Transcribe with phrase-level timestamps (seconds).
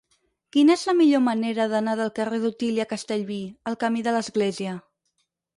[0.55, 3.41] Quina és la millor manera d'anar del carrer d'Otília Castellví
[3.73, 4.77] al camí de l'Església?